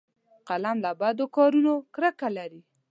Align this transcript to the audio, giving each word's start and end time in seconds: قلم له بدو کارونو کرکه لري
قلم 0.47 0.77
له 0.85 0.91
بدو 1.01 1.25
کارونو 1.35 1.73
کرکه 1.95 2.27
لري 2.37 2.61